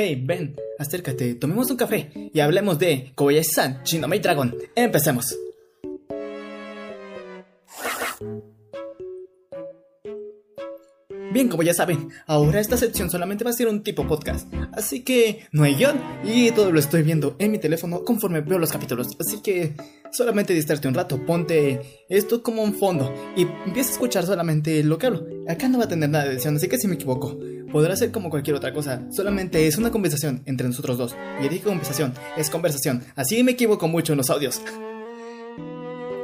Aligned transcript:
Hey, 0.00 0.14
ven, 0.24 0.54
acércate, 0.78 1.34
tomemos 1.34 1.68
un 1.72 1.76
café 1.76 2.12
y 2.32 2.38
hablemos 2.38 2.78
de 2.78 3.10
Kobayashi-san, 3.16 3.82
Shinomei 3.82 4.20
Dragon. 4.20 4.54
Empecemos. 4.76 5.36
Bien, 11.32 11.48
como 11.48 11.64
ya 11.64 11.74
saben, 11.74 12.10
ahora 12.28 12.60
esta 12.60 12.76
sección 12.76 13.10
solamente 13.10 13.42
va 13.42 13.50
a 13.50 13.54
ser 13.54 13.66
un 13.66 13.82
tipo 13.82 14.06
podcast, 14.06 14.48
así 14.72 15.02
que 15.02 15.46
no 15.50 15.64
hay 15.64 15.74
guion 15.74 16.00
y 16.22 16.52
todo 16.52 16.70
lo 16.70 16.78
estoy 16.78 17.02
viendo 17.02 17.34
en 17.40 17.50
mi 17.50 17.58
teléfono 17.58 18.04
conforme 18.04 18.40
veo 18.40 18.60
los 18.60 18.70
capítulos, 18.70 19.08
así 19.18 19.42
que 19.42 19.74
solamente 20.12 20.54
distarte 20.54 20.86
un 20.86 20.94
rato, 20.94 21.26
ponte 21.26 22.04
esto 22.08 22.40
como 22.44 22.62
un 22.62 22.74
fondo 22.74 23.12
y 23.36 23.42
empieza 23.66 23.90
a 23.90 23.92
escuchar 23.94 24.24
solamente 24.24 24.84
lo 24.84 24.96
que 24.96 25.06
hablo. 25.08 25.26
Acá 25.48 25.68
no 25.68 25.78
va 25.78 25.84
a 25.84 25.88
tener 25.88 26.08
nada 26.08 26.24
de 26.24 26.34
edición, 26.34 26.54
así 26.54 26.68
que 26.68 26.78
si 26.78 26.86
me 26.86 26.94
equivoco, 26.94 27.36
podrá 27.72 27.96
ser 27.96 28.10
como 28.10 28.30
cualquier 28.30 28.56
otra 28.56 28.72
cosa, 28.72 29.02
solamente 29.10 29.66
es 29.66 29.78
una 29.78 29.90
conversación 29.90 30.42
entre 30.46 30.66
nosotros 30.66 30.98
dos. 30.98 31.16
Y 31.42 31.48
dije 31.48 31.64
conversación, 31.64 32.14
es 32.36 32.50
conversación, 32.50 33.02
así 33.16 33.42
me 33.42 33.52
equivoco 33.52 33.88
mucho 33.88 34.12
en 34.12 34.18
los 34.18 34.30
audios. 34.30 34.60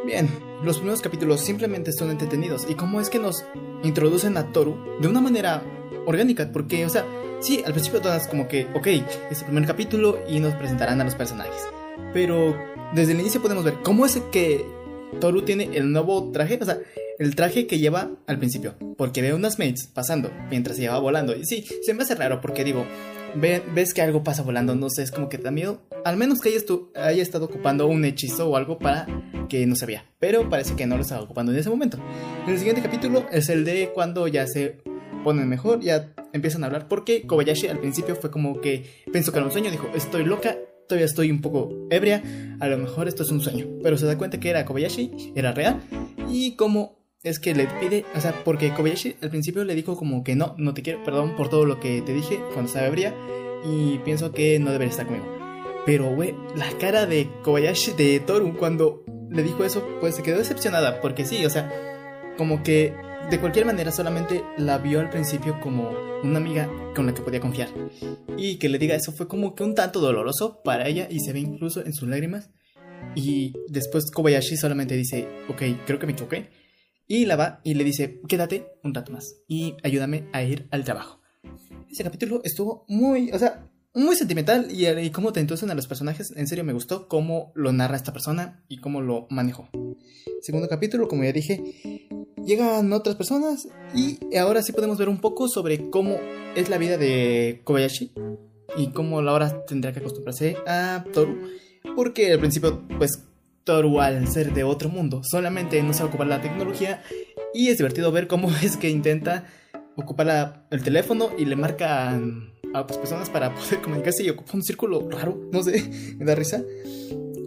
Bien, 0.07 0.29
los 0.63 0.77
primeros 0.77 1.01
capítulos 1.01 1.41
simplemente 1.41 1.93
son 1.93 2.11
entretenidos. 2.11 2.67
Y 2.69 2.75
cómo 2.75 3.01
es 3.01 3.09
que 3.09 3.19
nos 3.19 3.45
introducen 3.83 4.37
a 4.37 4.53
Toru 4.53 4.77
de 5.01 5.09
una 5.09 5.21
manera 5.21 5.63
orgánica, 6.07 6.51
porque, 6.53 6.85
o 6.85 6.91
sea, 6.91 7.07
sí, 7.41 7.63
al 7.65 7.73
principio 7.73 8.01
todas 8.01 8.29
como 8.29 8.47
que, 8.47 8.67
ok, 8.75 8.87
es 9.31 9.41
el 9.41 9.45
primer 9.47 9.67
capítulo 9.67 10.19
y 10.29 10.41
nos 10.41 10.55
presentarán 10.55 11.01
a 11.01 11.05
los 11.05 11.15
personajes, 11.15 11.63
pero 12.13 12.55
desde 12.95 13.13
el 13.13 13.21
inicio 13.21 13.41
podemos 13.41 13.65
ver 13.65 13.75
cómo 13.83 14.05
es 14.05 14.21
que 14.31 14.65
Toru 15.21 15.43
tiene 15.43 15.71
el 15.75 15.91
nuevo 15.91 16.31
traje, 16.33 16.59
o 16.61 16.65
sea, 16.65 16.79
el 17.19 17.37
traje 17.37 17.67
que 17.67 17.79
lleva 17.79 18.11
al 18.27 18.39
principio, 18.39 18.75
porque 18.97 19.23
ve 19.23 19.35
unas 19.35 19.59
mates 19.59 19.89
pasando 19.93 20.31
mientras 20.51 20.77
se 20.77 20.89
va 20.89 20.99
volando, 20.99 21.37
y 21.37 21.45
sí, 21.45 21.65
se 21.83 21.95
me 21.95 22.03
hace 22.03 22.15
raro 22.15 22.41
porque 22.41 22.65
digo, 22.65 22.87
ves 23.37 23.95
que 23.95 24.03
algo 24.03 24.23
pasa 24.23 24.43
volando, 24.43 24.75
no 24.75 24.91
sé, 24.91 25.03
es 25.03 25.11
como 25.11 25.29
que 25.29 25.39
da 25.39 25.51
miedo. 25.51 25.83
Al 26.05 26.17
menos 26.17 26.41
que 26.41 26.51
haya, 26.51 26.61
haya, 26.95 27.23
estado 27.23 27.47
ocupando 27.47 27.87
un 27.87 28.05
hechizo 28.05 28.49
o 28.49 28.57
algo 28.57 28.79
para 28.79 29.07
que 29.49 29.67
no 29.67 29.75
se 29.77 29.87
vea. 29.87 30.05
Pero 30.19 30.49
parece 30.49 30.75
que 30.75 30.87
no 30.87 30.97
lo 30.97 31.03
estaba 31.03 31.23
ocupando 31.23 31.53
en 31.53 31.59
ese 31.59 31.71
momento. 31.71 31.99
El 32.47 32.59
siguiente 32.59 32.83
capítulo 32.83 33.27
es 33.33 33.49
el 33.49 33.65
de 33.65 33.91
cuando 33.95 34.29
ya 34.29 34.47
se 34.47 34.79
ponen 35.23 35.49
mejor, 35.49 35.81
ya 35.81 36.13
empiezan 36.33 36.63
a 36.63 36.67
hablar. 36.67 36.89
Porque 36.89 37.27
Kobayashi 37.27 37.69
al 37.69 37.81
principio 37.81 38.17
fue 38.17 38.31
como 38.31 38.61
que 38.61 38.85
pensó 39.13 39.33
que 39.33 39.39
era 39.39 39.47
un 39.47 39.53
sueño, 39.53 39.71
dijo, 39.71 39.89
estoy 39.95 40.25
loca, 40.25 40.57
todavía 40.87 41.07
estoy 41.07 41.31
un 41.31 41.41
poco 41.41 41.73
ebria, 41.91 42.23
a 42.61 42.69
lo 42.69 42.79
mejor 42.79 43.09
esto 43.09 43.23
es 43.23 43.31
un 43.31 43.41
sueño. 43.41 43.67
Pero 43.83 43.97
se 43.97 44.07
da 44.07 44.19
cuenta 44.19 44.39
que 44.39 44.51
era 44.51 44.65
Kobayashi, 44.65 45.33
era 45.35 45.53
real. 45.53 45.81
Y 46.31 46.53
como 46.53 47.04
es 47.25 47.39
que 47.39 47.55
le 47.55 47.67
pide, 47.67 48.05
o 48.15 48.21
sea, 48.21 48.45
porque 48.45 48.73
Kobayashi 48.75 49.17
al 49.23 49.31
principio 49.31 49.65
le 49.65 49.75
dijo 49.75 49.97
como 49.97 50.23
que 50.23 50.37
no, 50.37 50.55
no 50.59 50.75
te 50.75 50.83
quiero, 50.83 51.03
perdón 51.03 51.35
por 51.35 51.49
todo 51.49 51.65
lo 51.65 51.81
que 51.81 52.03
te 52.03 52.13
dije 52.13 52.39
cuando 52.53 52.67
estaba 52.67 52.87
ebria 52.87 53.15
y 53.65 53.99
pienso 54.05 54.31
que 54.31 54.59
no 54.59 54.71
debería 54.71 54.91
estar 54.91 55.07
conmigo. 55.07 55.27
Pero, 55.87 56.15
güey, 56.15 56.35
la 56.55 56.71
cara 56.79 57.07
de 57.07 57.31
Kobayashi, 57.43 57.93
de 57.93 58.21
Toru, 58.21 58.57
cuando 58.57 59.05
le 59.31 59.43
dijo 59.43 59.65
eso, 59.65 59.87
pues 60.01 60.17
se 60.17 60.23
quedó 60.23 60.39
decepcionada, 60.39 61.01
porque 61.01 61.25
sí, 61.25 61.45
o 61.47 61.51
sea, 61.51 61.73
como 62.37 62.63
que 62.63 62.95
de 63.31 63.41
cualquier 63.41 63.65
manera 63.65 63.91
solamente 63.91 64.45
la 64.59 64.77
vio 64.77 65.01
al 65.01 65.09
principio 65.09 65.59
como 65.61 65.91
una 66.23 66.39
amiga 66.39 66.69
con 66.95 67.07
la 67.07 67.15
que 67.15 67.23
podía 67.23 67.41
confiar. 67.41 67.69
Y 68.37 68.57
que 68.57 68.69
le 68.69 68.79
diga 68.79 68.95
eso 68.95 69.13
fue 69.13 69.29
como 69.29 69.55
que 69.55 69.65
un 69.65 69.75
tanto 69.75 70.01
doloroso 70.01 70.61
para 70.63 70.89
ella 70.89 71.07
y 71.11 71.21
se 71.21 71.33
ve 71.33 71.41
incluso 71.41 71.85
en 71.85 71.95
sus 71.95 72.07
lágrimas. 72.07 72.51
Y 73.15 73.55
después 73.69 74.11
Kobayashi 74.11 74.57
solamente 74.59 74.95
dice, 74.95 75.27
ok, 75.49 75.63
creo 75.87 75.99
que 75.99 76.07
me 76.07 76.13
equivoqué 76.13 76.64
y 77.07 77.27
la 77.27 77.37
va 77.37 77.61
y 77.65 77.75
le 77.75 77.85
dice, 77.85 78.21
quédate 78.29 78.67
un 78.83 78.95
rato 78.95 79.13
más 79.13 79.37
y 79.49 79.75
ayúdame 79.83 80.29
a 80.33 80.43
ir 80.43 80.69
al 80.71 80.85
trabajo. 80.85 81.21
Ese 81.91 82.03
capítulo 82.03 82.41
estuvo 82.45 82.85
muy, 82.89 83.31
o 83.33 83.39
sea, 83.39 83.69
muy 83.95 84.17
sentimental 84.17 84.69
y, 84.71 84.87
y 84.89 85.11
cómo 85.11 85.33
te 85.33 85.41
introducen 85.41 85.71
a 85.71 85.75
los 85.75 85.87
personajes, 85.87 86.33
en 86.37 86.47
serio 86.47 86.65
me 86.65 86.73
gustó 86.73 87.09
cómo 87.09 87.53
lo 87.55 87.73
narra 87.73 87.97
esta 87.97 88.13
persona 88.13 88.65
y 88.69 88.79
cómo 88.79 89.01
lo 89.01 89.27
manejó. 89.31 89.69
Segundo 90.41 90.69
capítulo, 90.69 91.09
como 91.09 91.25
ya 91.25 91.33
dije, 91.33 92.09
llegan 92.45 92.93
otras 92.93 93.17
personas 93.17 93.69
y 93.95 94.19
ahora 94.37 94.63
sí 94.63 94.73
podemos 94.73 94.99
ver 94.99 95.09
un 95.09 95.21
poco 95.21 95.49
sobre 95.49 95.91
cómo 95.91 96.17
es 96.57 96.69
la 96.69 96.79
vida 96.79 96.99
de 96.99 97.63
Kobayashi 97.65 98.13
y 98.77 98.89
cómo 98.89 99.21
ahora 99.21 99.65
tendrá 99.67 99.93
que 99.93 100.01
acostumbrarse 100.01 100.57
a 100.67 101.05
Toru, 101.13 101.39
porque 101.95 102.33
al 102.33 102.41
principio 102.41 102.83
pues 102.99 103.23
Toru 103.65 104.01
al 104.01 104.29
ser 104.29 104.53
de 104.53 104.63
otro 104.63 104.89
mundo, 104.89 105.23
solamente 105.25 105.83
no 105.83 105.93
sabe 105.95 106.11
ocupar 106.11 106.27
la 106.27 106.41
tecnología 106.41 107.03
y 107.55 107.69
es 107.69 107.79
divertido 107.79 108.13
ver 108.13 108.27
cómo 108.27 108.51
es 108.63 108.77
que 108.77 108.91
intenta 108.91 109.47
ocupar 109.97 110.67
el 110.71 110.83
teléfono 110.83 111.31
y 111.39 111.45
le 111.45 111.57
marca 111.57 112.11
a 112.75 112.81
otras 112.81 112.99
personas 112.99 113.31
para 113.31 113.55
poder 113.55 113.81
comunicarse 113.83 114.23
y 114.23 114.31
ocupa 114.31 114.53
un 114.55 114.63
círculo 114.63 115.09
raro, 115.09 115.49
no 115.53 115.63
sé, 115.63 116.15
me 116.19 116.25
da 116.25 116.35
risa. 116.35 116.63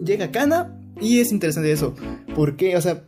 Llega 0.04 0.30
Kana 0.30 0.80
y 1.00 1.20
es 1.20 1.32
interesante 1.32 1.70
eso, 1.70 1.94
porque, 2.34 2.76
o 2.76 2.80
sea, 2.80 3.04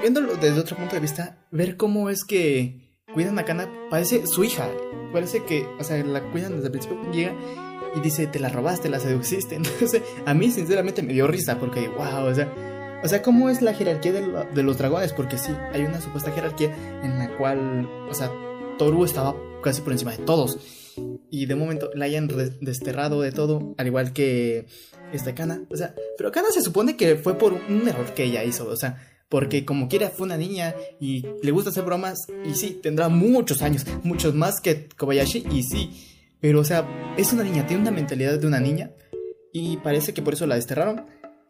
viéndolo 0.00 0.36
desde 0.36 0.60
otro 0.60 0.76
punto 0.76 0.94
de 0.94 1.00
vista, 1.00 1.46
ver 1.50 1.76
cómo 1.76 2.08
es 2.08 2.24
que 2.24 2.94
cuidan 3.12 3.38
a 3.38 3.44
Kana 3.44 3.68
parece 3.90 4.26
su 4.26 4.44
hija, 4.44 4.68
parece 5.12 5.44
que, 5.44 5.66
o 5.78 5.84
sea, 5.84 6.02
la 6.04 6.22
cuidan 6.30 6.54
desde 6.54 6.66
el 6.66 6.72
principio, 6.72 7.12
llega 7.12 7.34
y 7.96 8.00
dice, 8.00 8.26
te 8.26 8.38
la 8.38 8.48
robaste, 8.48 8.88
la 8.88 9.00
seduciste. 9.00 9.54
Entonces, 9.56 10.02
a 10.26 10.34
mí 10.34 10.50
sinceramente 10.50 11.02
me 11.02 11.12
dio 11.12 11.26
risa 11.26 11.58
porque, 11.58 11.88
wow, 11.88 12.26
o 12.26 12.34
sea, 12.34 12.52
o 13.04 13.08
sea, 13.08 13.20
¿cómo 13.20 13.50
es 13.50 13.60
la 13.60 13.74
jerarquía 13.74 14.12
de, 14.12 14.62
los 14.62 14.78
dragones? 14.78 15.12
Porque 15.12 15.36
sí, 15.36 15.52
hay 15.72 15.82
una 15.82 16.00
supuesta 16.00 16.32
jerarquía 16.32 16.74
en 17.02 17.18
la 17.18 17.36
cual, 17.36 17.86
o 18.08 18.14
sea, 18.14 18.32
Toru 18.78 19.04
estaba 19.04 19.36
casi 19.62 19.82
por 19.82 19.92
encima 19.92 20.12
de 20.12 20.24
todos. 20.24 20.58
Y 21.30 21.46
de 21.46 21.54
momento 21.54 21.90
la 21.94 22.06
hayan 22.06 22.28
desterrado 22.60 23.20
de 23.20 23.32
todo, 23.32 23.74
al 23.76 23.86
igual 23.86 24.12
que 24.14 24.66
esta 25.12 25.34
Kana. 25.34 25.64
O 25.70 25.76
sea, 25.76 25.94
pero 26.16 26.32
Kana 26.32 26.50
se 26.50 26.62
supone 26.62 26.96
que 26.96 27.16
fue 27.16 27.36
por 27.36 27.52
un 27.52 27.86
error 27.86 28.14
que 28.14 28.24
ella 28.24 28.42
hizo, 28.42 28.66
o 28.66 28.76
sea, 28.76 28.98
porque 29.28 29.64
como 29.64 29.88
quiera 29.88 30.10
fue 30.10 30.26
una 30.26 30.36
niña 30.36 30.74
y 31.00 31.26
le 31.42 31.50
gusta 31.50 31.70
hacer 31.70 31.84
bromas 31.84 32.18
y 32.44 32.54
sí, 32.54 32.78
tendrá 32.82 33.08
muchos 33.08 33.62
años, 33.62 33.84
muchos 34.02 34.34
más 34.34 34.60
que 34.62 34.88
Kobayashi 34.96 35.44
y 35.50 35.62
sí, 35.62 36.13
pero, 36.44 36.60
o 36.60 36.64
sea, 36.64 36.86
es 37.16 37.32
una 37.32 37.42
niña, 37.42 37.66
tiene 37.66 37.80
una 37.80 37.90
mentalidad 37.90 38.38
de 38.38 38.46
una 38.46 38.60
niña. 38.60 38.90
Y 39.50 39.78
parece 39.78 40.12
que 40.12 40.20
por 40.20 40.34
eso 40.34 40.46
la 40.46 40.56
desterraron. 40.56 41.06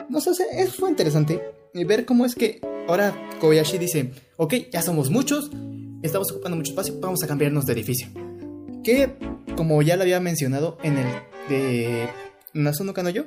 No 0.09 0.21
sé, 0.21 0.31
es, 0.53 0.77
fue 0.77 0.88
interesante 0.88 1.43
ver 1.75 2.05
cómo 2.06 2.25
es 2.25 2.37
que 2.37 2.60
ahora 2.87 3.12
Kobayashi 3.41 3.77
dice, 3.78 4.12
ok, 4.37 4.55
ya 4.71 4.82
somos 4.82 5.10
muchos, 5.10 5.50
estamos 6.00 6.31
ocupando 6.31 6.56
mucho 6.56 6.71
espacio, 6.71 6.94
vamos 7.00 7.25
a 7.25 7.27
cambiarnos 7.27 7.66
de 7.66 7.72
edificio. 7.72 8.06
Que, 8.84 9.16
como 9.56 9.82
ya 9.82 9.97
lo 9.97 10.03
había 10.03 10.21
mencionado 10.21 10.78
en 10.84 10.99
el 10.99 11.06
de 11.49 12.09
Nasuno 12.53 12.94
Kanoyo, 12.94 13.25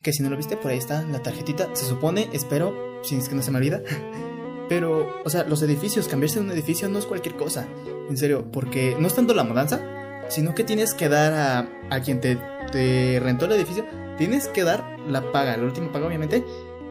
que 0.00 0.14
si 0.14 0.22
no 0.22 0.30
lo 0.30 0.38
viste, 0.38 0.56
por 0.56 0.70
ahí 0.70 0.78
está 0.78 1.02
la 1.02 1.22
tarjetita, 1.22 1.76
se 1.76 1.84
supone, 1.84 2.30
espero, 2.32 3.02
si 3.02 3.16
es 3.16 3.28
que 3.28 3.34
no 3.34 3.42
se 3.42 3.50
me 3.50 3.58
olvida. 3.58 3.82
Pero, 4.70 5.22
o 5.26 5.28
sea, 5.28 5.44
los 5.44 5.60
edificios, 5.60 6.08
cambiarse 6.08 6.40
de 6.40 6.46
un 6.46 6.52
edificio 6.52 6.88
no 6.88 6.98
es 6.98 7.04
cualquier 7.04 7.36
cosa. 7.36 7.68
En 8.08 8.16
serio, 8.16 8.50
porque 8.50 8.96
no 8.98 9.06
es 9.06 9.14
tanto 9.14 9.34
la 9.34 9.44
mudanza, 9.44 9.95
sino 10.28 10.54
que 10.54 10.64
tienes 10.64 10.94
que 10.94 11.08
dar 11.08 11.32
a, 11.32 11.68
a 11.90 12.00
quien 12.00 12.20
te, 12.20 12.38
te, 12.72 13.20
rentó 13.20 13.46
el 13.46 13.52
edificio, 13.52 13.86
tienes 14.18 14.48
que 14.48 14.64
dar 14.64 14.98
la 15.08 15.32
paga, 15.32 15.56
la 15.56 15.64
última 15.64 15.92
paga 15.92 16.06
obviamente, 16.06 16.44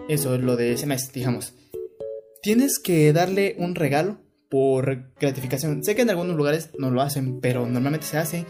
eso 0.07 0.35
es 0.35 0.41
lo 0.41 0.55
de 0.55 0.73
ese 0.73 0.85
mes, 0.85 1.11
digamos. 1.11 1.53
Tienes 2.41 2.79
que 2.79 3.11
darle 3.11 3.55
un 3.57 3.75
regalo 3.75 4.19
por 4.49 5.13
gratificación. 5.19 5.83
Sé 5.83 5.95
que 5.95 6.03
en 6.03 6.09
algunos 6.09 6.35
lugares 6.35 6.69
no 6.77 6.91
lo 6.91 7.01
hacen, 7.01 7.39
pero 7.41 7.65
normalmente 7.65 8.05
se 8.05 8.17
hace. 8.17 8.45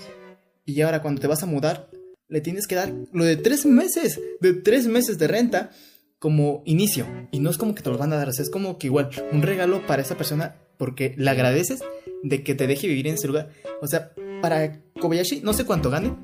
Y 0.66 0.82
ahora 0.82 1.02
cuando 1.02 1.22
te 1.22 1.28
vas 1.28 1.44
a 1.44 1.46
mudar, 1.46 1.90
le 2.28 2.42
tienes 2.42 2.68
que 2.68 2.76
dar 2.76 2.94
lo 3.14 3.24
de 3.24 3.38
tres 3.38 3.66
meses, 3.66 4.20
de 4.42 4.54
tres 4.54 4.88
meses 4.88 5.18
de 5.18 5.28
renta 5.28 5.72
como 6.20 6.62
inicio. 6.66 7.06
Y 7.32 7.40
no 7.40 7.50
es 7.50 7.58
como 7.58 7.74
que 7.74 7.84
te 7.84 7.90
lo 7.90 7.98
van 7.98 8.12
a 8.14 8.18
dar, 8.18 8.30
es 8.30 8.50
como 8.50 8.78
que 8.78 8.88
igual 8.88 9.10
un 9.32 9.42
regalo 9.42 9.86
para 9.88 10.02
esa 10.02 10.18
persona 10.18 10.56
porque 10.78 11.16
le 11.18 11.30
agradeces 11.30 11.82
de 12.24 12.44
que 12.44 12.56
te 12.56 12.68
deje 12.68 12.88
vivir 12.88 13.08
en 13.08 13.16
ese 13.16 13.28
lugar. 13.28 13.50
O 13.82 13.88
sea, 13.88 14.12
para 14.46 14.80
Kobayashi, 15.02 15.42
no 15.42 15.54
sé 15.54 15.66
cuánto 15.66 15.90
gane, 15.90 16.16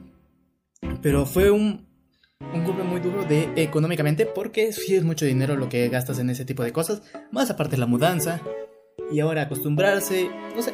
pero 1.02 1.26
fue 1.26 1.50
un, 1.50 1.88
un 2.54 2.64
golpe 2.64 2.84
muy 2.84 3.02
duro 3.02 3.26
de 3.26 3.52
económicamente 3.56 4.28
porque 4.28 4.74
sí 4.74 4.94
es 4.94 5.04
mucho 5.04 5.26
dinero 5.26 5.56
lo 5.56 5.70
que 5.70 5.90
gastas 5.90 6.20
en 6.20 6.30
ese 6.30 6.46
tipo 6.46 6.62
de 6.62 6.72
cosas, 6.72 7.02
más 7.32 7.50
aparte 7.50 7.78
la 7.78 7.88
mudanza 7.88 8.40
y 9.12 9.22
ahora 9.22 9.42
acostumbrarse, 9.42 10.30
no 10.56 10.62
sé. 10.62 10.72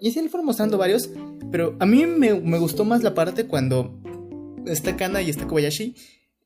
Y 0.00 0.08
así 0.08 0.22
le 0.22 0.30
fueron 0.30 0.46
mostrando 0.46 0.78
varios, 0.78 1.10
pero 1.52 1.76
a 1.80 1.84
mí 1.84 2.06
me, 2.06 2.32
me 2.40 2.58
gustó 2.58 2.86
más 2.86 3.02
la 3.02 3.12
parte 3.12 3.46
cuando 3.46 3.94
está 4.64 4.96
Kana 4.96 5.20
y 5.20 5.28
está 5.28 5.46
Kobayashi 5.46 5.94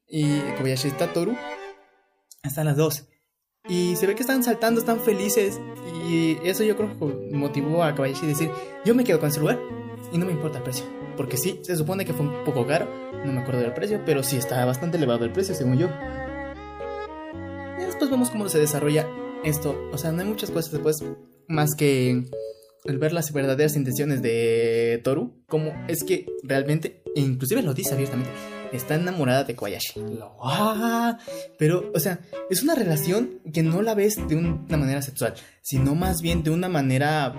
y 0.08 0.40
Kobayashi 0.58 0.88
está 0.88 1.12
Toru. 1.12 1.36
Están 2.42 2.66
las 2.66 2.76
dos. 2.76 3.04
Y 3.68 3.94
se 3.94 4.08
ve 4.08 4.16
que 4.16 4.22
están 4.22 4.42
saltando, 4.42 4.80
están 4.80 4.98
felices. 4.98 5.60
Y 6.08 6.38
eso 6.42 6.64
yo 6.64 6.76
creo 6.76 6.98
que 6.98 7.36
motivó 7.36 7.84
a 7.84 7.94
Kobayashi 7.94 8.24
a 8.24 8.28
decir, 8.28 8.50
yo 8.84 8.96
me 8.96 9.04
quedo 9.04 9.20
con 9.20 9.28
ese 9.28 9.38
lugar 9.38 9.79
y 10.12 10.18
no 10.18 10.26
me 10.26 10.32
importa 10.32 10.58
el 10.58 10.64
precio. 10.64 10.84
Porque 11.16 11.36
sí, 11.36 11.60
se 11.62 11.76
supone 11.76 12.04
que 12.04 12.12
fue 12.12 12.26
un 12.26 12.44
poco 12.44 12.66
caro, 12.66 12.88
no 13.24 13.32
me 13.32 13.40
acuerdo 13.40 13.60
del 13.60 13.74
precio, 13.74 14.02
pero 14.04 14.22
sí 14.22 14.36
está 14.36 14.64
bastante 14.64 14.96
elevado 14.96 15.24
el 15.24 15.32
precio, 15.32 15.54
según 15.54 15.78
yo. 15.78 15.88
Y 17.78 17.84
después 17.84 18.10
vemos 18.10 18.30
cómo 18.30 18.48
se 18.48 18.58
desarrolla 18.58 19.06
esto. 19.44 19.88
O 19.92 19.98
sea, 19.98 20.12
no 20.12 20.22
hay 20.22 20.28
muchas 20.28 20.50
cosas 20.50 20.72
después 20.72 21.04
más 21.48 21.74
que 21.76 22.24
el 22.84 22.98
ver 22.98 23.12
las 23.12 23.32
verdaderas 23.32 23.76
intenciones 23.76 24.22
de 24.22 25.00
Toru, 25.04 25.42
como 25.46 25.72
es 25.88 26.04
que 26.04 26.26
realmente, 26.42 27.02
e 27.14 27.20
inclusive 27.20 27.62
lo 27.62 27.74
dice 27.74 27.94
abiertamente, 27.94 28.30
está 28.72 28.94
enamorada 28.94 29.44
de 29.44 29.54
Kobayashi. 29.54 30.00
pero, 31.58 31.90
o 31.94 31.98
sea, 31.98 32.20
es 32.48 32.62
una 32.62 32.74
relación 32.74 33.40
que 33.52 33.62
no 33.62 33.82
la 33.82 33.94
ves 33.94 34.16
de 34.28 34.36
una 34.36 34.76
manera 34.76 35.02
sexual, 35.02 35.34
sino 35.62 35.94
más 35.94 36.22
bien 36.22 36.42
de 36.42 36.50
una 36.50 36.68
manera 36.68 37.34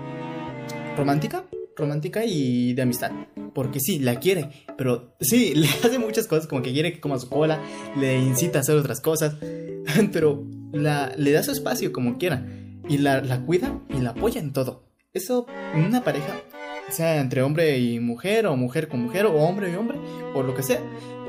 romántica, 0.96 1.44
romántica 1.76 2.24
y 2.24 2.74
de 2.74 2.82
amistad. 2.82 3.12
Porque 3.54 3.80
sí, 3.80 3.98
la 3.98 4.18
quiere, 4.18 4.50
pero 4.76 5.14
sí, 5.20 5.54
le 5.56 5.68
hace 5.68 5.98
muchas 5.98 6.26
cosas, 6.26 6.46
como 6.46 6.62
que 6.62 6.72
quiere 6.72 6.92
que 6.92 7.00
coma 7.00 7.18
su 7.18 7.28
cola, 7.28 7.60
le 7.96 8.18
incita 8.18 8.58
a 8.58 8.60
hacer 8.62 8.76
otras 8.76 9.00
cosas, 9.00 9.36
pero 10.12 10.44
le 10.72 11.32
da 11.32 11.42
su 11.42 11.52
espacio 11.52 11.92
como 11.92 12.18
quiera, 12.18 12.46
y 12.88 12.98
la, 12.98 13.22
cuida 13.44 13.80
y 13.88 14.00
la 14.00 14.10
apoya 14.10 14.40
en 14.40 14.52
todo. 14.52 14.84
Eso 15.12 15.46
en 15.74 15.84
una 15.84 16.02
pareja, 16.02 16.40
sea 16.88 17.20
entre 17.20 17.42
hombre 17.42 17.78
y 17.78 18.00
mujer, 18.00 18.46
o 18.46 18.56
mujer 18.56 18.88
con 18.88 19.00
mujer, 19.00 19.26
o 19.26 19.34
hombre 19.34 19.70
y 19.70 19.74
hombre, 19.74 19.98
o 20.34 20.42
lo 20.42 20.54
que 20.54 20.62
sea, 20.62 20.80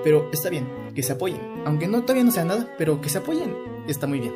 pero 0.04 0.30
está 0.32 0.50
bien, 0.50 0.68
que 0.96 1.04
se 1.04 1.14
apoyen, 1.14 1.42
aunque 1.66 1.88
no 1.88 2.02
todavía 2.02 2.24
no 2.24 2.32
sea 2.32 2.46
nada, 2.46 2.74
pero 2.78 3.02
que 3.02 3.10
se 3.10 3.18
apoyen, 3.18 3.54
está 3.88 4.08
muy 4.08 4.20
bien. 4.20 4.34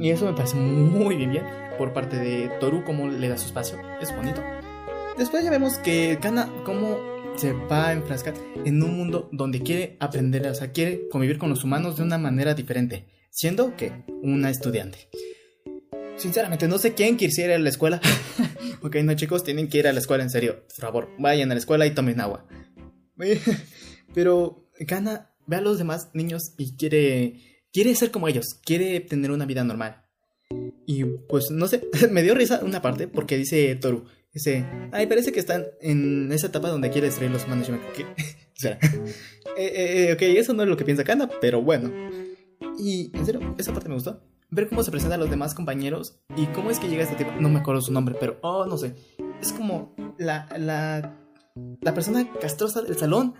Y 0.00 0.10
eso 0.10 0.26
me 0.26 0.32
parece 0.32 0.56
muy 0.56 1.14
bien 1.14 1.30
por 1.76 1.92
parte 1.92 2.16
de 2.16 2.48
Toru, 2.60 2.84
como 2.84 3.08
le 3.08 3.28
da 3.28 3.38
su 3.38 3.46
espacio, 3.46 3.78
es 4.00 4.14
bonito. 4.14 4.42
Después 5.18 5.44
ya 5.44 5.50
vemos 5.50 5.78
que 5.78 6.18
Kana, 6.20 6.50
como 6.64 6.98
se 7.36 7.52
va 7.52 7.88
a 7.88 7.92
enfrascar 7.92 8.34
en 8.64 8.82
un 8.82 8.96
mundo 8.96 9.28
donde 9.32 9.62
quiere 9.62 9.96
aprender, 10.00 10.46
o 10.46 10.54
sea, 10.54 10.72
quiere 10.72 11.08
convivir 11.08 11.38
con 11.38 11.50
los 11.50 11.64
humanos 11.64 11.96
de 11.96 12.02
una 12.02 12.18
manera 12.18 12.54
diferente, 12.54 13.06
siendo 13.30 13.76
que 13.76 14.04
una 14.22 14.50
estudiante. 14.50 15.08
Sinceramente, 16.16 16.68
no 16.68 16.78
sé 16.78 16.94
quién 16.94 17.16
quisiera 17.16 17.54
ir 17.54 17.60
a 17.60 17.62
la 17.62 17.68
escuela. 17.68 18.00
ok, 18.82 18.96
no, 18.96 19.14
chicos, 19.14 19.42
tienen 19.42 19.68
que 19.68 19.78
ir 19.78 19.88
a 19.88 19.92
la 19.92 19.98
escuela 19.98 20.22
en 20.22 20.30
serio. 20.30 20.64
Por 20.68 20.80
favor, 20.80 21.10
vayan 21.18 21.50
a 21.50 21.54
la 21.54 21.60
escuela 21.60 21.86
y 21.86 21.90
tomen 21.90 22.20
agua. 22.20 22.46
Pero 24.14 24.68
Kana 24.86 25.30
ve 25.46 25.56
a 25.56 25.60
los 25.60 25.78
demás 25.78 26.10
niños 26.14 26.54
y 26.56 26.76
quiere, 26.76 27.64
quiere 27.72 27.94
ser 27.94 28.10
como 28.10 28.28
ellos, 28.28 28.60
quiere 28.64 29.00
tener 29.00 29.30
una 29.30 29.46
vida 29.46 29.64
normal. 29.64 30.03
Y 30.86 31.04
pues 31.28 31.50
no 31.50 31.66
sé, 31.66 31.88
me 32.10 32.22
dio 32.22 32.34
risa 32.34 32.60
una 32.62 32.82
parte 32.82 33.08
porque 33.08 33.36
dice 33.36 33.74
Toru, 33.76 34.04
dice, 34.32 34.66
ay, 34.92 35.06
parece 35.06 35.32
que 35.32 35.40
están 35.40 35.66
en 35.80 36.30
esa 36.32 36.48
etapa 36.48 36.68
donde 36.68 36.90
quiere 36.90 37.06
destruir 37.08 37.30
los 37.30 37.44
humanos. 37.44 37.70
¿Qué? 37.96 38.06
Espera. 38.54 38.78
Eh, 39.56 39.66
eh, 39.66 40.08
eh, 40.08 40.12
ok, 40.14 40.22
eso 40.22 40.52
no 40.52 40.64
es 40.64 40.68
lo 40.68 40.76
que 40.76 40.84
piensa 40.84 41.04
Kana, 41.04 41.30
pero 41.40 41.62
bueno. 41.62 41.88
Y 42.76 43.16
en 43.16 43.24
serio, 43.24 43.54
esa 43.56 43.72
parte 43.72 43.88
me 43.88 43.94
gustó 43.94 44.20
ver 44.54 44.68
cómo 44.68 44.82
se 44.82 44.90
presentan 44.90 45.20
los 45.20 45.30
demás 45.30 45.54
compañeros 45.54 46.18
y 46.36 46.46
cómo 46.46 46.70
es 46.70 46.78
que 46.78 46.88
llega 46.88 47.02
este 47.02 47.16
tipo. 47.16 47.30
No 47.40 47.48
me 47.48 47.60
acuerdo 47.60 47.82
su 47.82 47.92
nombre, 47.92 48.16
pero, 48.18 48.38
oh, 48.42 48.66
no 48.66 48.78
sé. 48.78 48.94
Es 49.40 49.52
como 49.52 49.94
la, 50.18 50.48
la, 50.58 51.16
la 51.80 51.94
persona 51.94 52.30
castrosa 52.40 52.82
del 52.82 52.96
salón, 52.96 53.34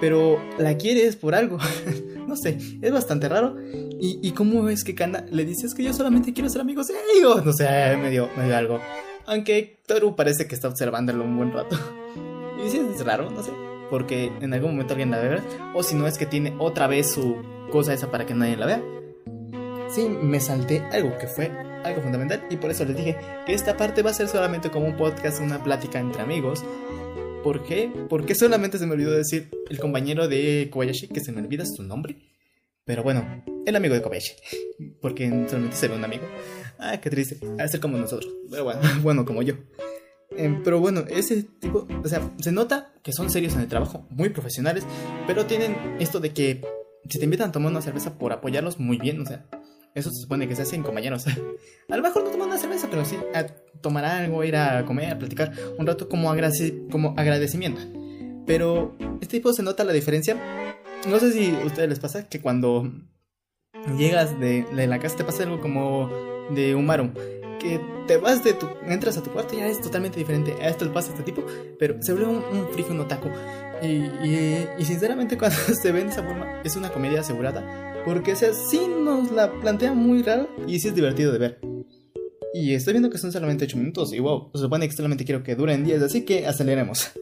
pero 0.00 0.40
la 0.58 0.76
quieres 0.76 1.16
por 1.16 1.34
algo. 1.34 1.58
no 2.26 2.36
sé, 2.36 2.58
es 2.80 2.92
bastante 2.92 3.28
raro. 3.28 3.56
Y, 4.00 4.18
y 4.22 4.32
cómo 4.32 4.68
es 4.68 4.84
que 4.84 4.94
Kanda 4.94 5.24
le 5.30 5.44
dice, 5.44 5.66
es 5.66 5.74
que 5.74 5.82
yo 5.82 5.92
solamente 5.92 6.32
quiero 6.32 6.48
ser 6.48 6.62
amigos 6.62 6.88
de 6.88 6.94
ellos. 7.16 7.44
No 7.44 7.52
sé, 7.52 7.96
me 7.96 8.10
dio, 8.10 8.28
me 8.36 8.44
dio 8.44 8.56
algo. 8.56 8.80
Aunque 9.26 9.78
Toru 9.86 10.16
parece 10.16 10.46
que 10.46 10.54
está 10.54 10.68
observándolo 10.68 11.24
un 11.24 11.36
buen 11.36 11.52
rato. 11.52 11.76
Y 12.62 12.68
sí, 12.68 12.78
es 12.94 13.02
raro, 13.06 13.30
no 13.30 13.42
sé. 13.42 13.52
Porque 13.88 14.30
en 14.42 14.52
algún 14.52 14.72
momento 14.72 14.92
alguien 14.92 15.10
la 15.10 15.18
ve 15.18 15.40
O 15.74 15.82
si 15.82 15.94
no 15.94 16.06
es 16.06 16.18
que 16.18 16.26
tiene 16.26 16.54
otra 16.58 16.86
vez 16.88 17.10
su 17.10 17.36
cosa 17.72 17.94
esa 17.94 18.10
para 18.10 18.26
que 18.26 18.34
nadie 18.34 18.58
la 18.58 18.66
vea 18.66 18.82
sí 19.90 20.08
me 20.08 20.40
salté 20.40 20.82
algo 20.92 21.16
que 21.18 21.26
fue 21.26 21.50
algo 21.84 22.02
fundamental 22.02 22.44
y 22.50 22.56
por 22.56 22.70
eso 22.70 22.84
les 22.84 22.96
dije 22.96 23.16
que 23.46 23.54
esta 23.54 23.76
parte 23.76 24.02
va 24.02 24.10
a 24.10 24.14
ser 24.14 24.28
solamente 24.28 24.70
como 24.70 24.86
un 24.86 24.96
podcast, 24.96 25.40
una 25.40 25.62
plática 25.62 25.98
entre 25.98 26.22
amigos. 26.22 26.62
¿Por 27.42 27.62
qué? 27.62 27.90
Porque 28.08 28.34
solamente 28.34 28.78
se 28.78 28.86
me 28.86 28.92
olvidó 28.92 29.12
decir 29.12 29.50
el 29.70 29.78
compañero 29.78 30.28
de 30.28 30.68
Kobayashi, 30.70 31.08
que 31.08 31.20
se 31.20 31.32
me 31.32 31.40
olvida 31.40 31.64
su 31.64 31.82
nombre. 31.82 32.16
Pero 32.84 33.02
bueno, 33.02 33.44
el 33.64 33.76
amigo 33.76 33.94
de 33.94 34.02
Kobayashi. 34.02 34.34
Porque 35.00 35.28
solamente 35.48 35.76
se 35.76 35.88
ve 35.88 35.96
un 35.96 36.04
amigo. 36.04 36.24
Ah, 36.78 37.00
qué 37.00 37.08
triste. 37.08 37.40
A 37.58 37.66
ser 37.68 37.80
como 37.80 37.96
nosotros. 37.96 38.30
Pero 38.50 38.64
bueno, 38.64 38.80
bueno, 39.02 39.24
como 39.24 39.42
yo. 39.42 39.54
Em, 40.36 40.62
pero 40.62 40.80
bueno, 40.80 41.04
ese 41.08 41.42
tipo, 41.42 41.88
o 42.04 42.08
sea, 42.08 42.30
se 42.38 42.52
nota 42.52 42.92
que 43.02 43.12
son 43.12 43.30
serios 43.30 43.54
en 43.54 43.60
el 43.60 43.68
trabajo, 43.68 44.06
muy 44.10 44.28
profesionales, 44.28 44.84
pero 45.26 45.46
tienen 45.46 45.76
esto 45.98 46.20
de 46.20 46.30
que 46.30 46.60
si 47.08 47.18
te 47.18 47.24
invitan 47.24 47.48
a 47.48 47.52
tomar 47.52 47.72
una 47.72 47.82
cerveza 47.82 48.16
por 48.16 48.32
apoyarlos, 48.32 48.78
muy 48.78 48.98
bien, 48.98 49.20
o 49.20 49.26
sea, 49.26 49.46
eso 49.94 50.10
se 50.10 50.20
supone 50.20 50.48
que 50.48 50.56
se 50.56 50.62
hacen 50.62 50.82
compañeros. 50.82 51.26
a 51.88 51.96
lo 51.96 52.02
mejor 52.02 52.24
no 52.24 52.30
toman 52.30 52.48
una 52.48 52.58
cerveza, 52.58 52.88
pero 52.90 53.04
sí 53.04 53.16
a 53.34 53.46
tomar 53.80 54.04
algo, 54.04 54.44
ir 54.44 54.56
a 54.56 54.84
comer, 54.84 55.12
a 55.12 55.18
platicar 55.18 55.52
un 55.78 55.86
rato 55.86 56.08
como, 56.08 56.32
como 56.90 57.14
agradecimiento. 57.16 57.80
Pero 58.46 58.96
este 59.20 59.38
tipo 59.38 59.52
se 59.52 59.62
nota 59.62 59.84
la 59.84 59.92
diferencia. 59.92 60.36
No 61.08 61.18
sé 61.18 61.32
si 61.32 61.54
a 61.54 61.64
ustedes 61.64 61.88
les 61.88 61.98
pasa 61.98 62.28
que 62.28 62.40
cuando 62.40 62.90
llegas 63.96 64.38
de, 64.38 64.66
la 64.72 64.98
casa 64.98 65.16
te 65.16 65.24
pasa 65.24 65.44
algo 65.44 65.60
como 65.60 66.10
de 66.50 66.74
un 66.74 66.86
maro. 66.86 67.10
Que 67.58 67.78
te 68.06 68.16
vas 68.16 68.42
de 68.42 68.54
tu. 68.54 68.68
entras 68.86 69.18
a 69.18 69.22
tu 69.22 69.30
cuarto 69.30 69.54
ya 69.54 69.68
es 69.68 69.80
totalmente 69.80 70.18
diferente. 70.18 70.54
A 70.62 70.68
esto 70.68 70.84
le 70.84 70.90
pasa 70.90 71.10
a 71.10 71.12
este 71.12 71.24
tipo, 71.24 71.44
pero 71.78 72.02
se 72.02 72.12
vuelve 72.12 72.28
un, 72.28 72.36
un 72.36 72.68
frijo, 72.72 72.92
un 72.92 73.00
otaku. 73.00 73.28
Y, 73.82 73.86
y, 73.86 74.68
y 74.78 74.84
sinceramente, 74.84 75.36
cuando 75.38 75.56
se 75.58 75.92
ve 75.92 76.04
de 76.04 76.10
esa 76.10 76.22
forma, 76.22 76.62
es 76.64 76.76
una 76.76 76.90
comedia 76.90 77.20
asegurada 77.20 77.89
porque, 78.04 78.32
o 78.32 78.36
sea, 78.36 78.52
sí 78.52 78.80
nos 78.88 79.30
la 79.30 79.52
plantea 79.60 79.92
muy 79.92 80.22
raro 80.22 80.48
y 80.66 80.78
sí 80.80 80.88
es 80.88 80.94
divertido 80.94 81.32
de 81.32 81.38
ver. 81.38 81.60
Y 82.52 82.74
estoy 82.74 82.94
viendo 82.94 83.10
que 83.10 83.18
son 83.18 83.32
solamente 83.32 83.64
8 83.64 83.76
minutos 83.76 84.12
y 84.12 84.18
wow, 84.18 84.50
se 84.54 84.60
supone 84.60 84.88
que 84.88 84.94
solamente 84.94 85.24
quiero 85.24 85.42
que 85.42 85.54
duren 85.54 85.84
10, 85.84 86.02
así 86.02 86.24
que 86.24 86.46
aceleremos. 86.46 87.10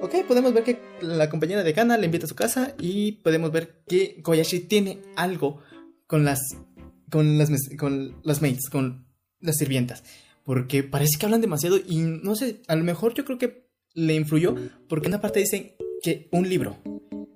Ok, 0.00 0.14
podemos 0.28 0.54
ver 0.54 0.62
que 0.62 0.78
la 1.00 1.28
compañera 1.28 1.64
de 1.64 1.74
Kana 1.74 1.98
le 1.98 2.06
invita 2.06 2.26
a 2.26 2.28
su 2.28 2.36
casa 2.36 2.76
y 2.78 3.12
podemos 3.12 3.50
ver 3.50 3.82
que 3.88 4.22
Koyashi 4.22 4.60
tiene 4.60 5.00
algo 5.16 5.60
con 6.06 6.24
las 6.24 6.38
con 7.10 7.36
las 7.36 7.50
con 7.76 8.14
las 8.22 8.40
maids, 8.40 8.68
con 8.70 9.08
las 9.40 9.56
sirvientas, 9.56 10.04
porque 10.44 10.84
parece 10.84 11.18
que 11.18 11.26
hablan 11.26 11.40
demasiado 11.40 11.78
y 11.78 11.98
no 11.98 12.36
sé, 12.36 12.62
a 12.68 12.76
lo 12.76 12.84
mejor 12.84 13.14
yo 13.14 13.24
creo 13.24 13.38
que 13.38 13.68
le 13.94 14.14
influyó 14.14 14.54
porque 14.88 15.08
en 15.08 15.14
una 15.14 15.20
parte 15.20 15.40
dicen 15.40 15.72
que 16.00 16.28
un 16.30 16.48
libro, 16.48 16.76